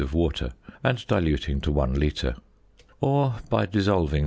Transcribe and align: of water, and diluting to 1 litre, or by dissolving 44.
of 0.01 0.13
water, 0.15 0.51
and 0.83 1.05
diluting 1.07 1.61
to 1.61 1.71
1 1.71 1.93
litre, 1.99 2.35
or 3.01 3.35
by 3.51 3.65
dissolving 3.67 4.19
44. 4.19 4.19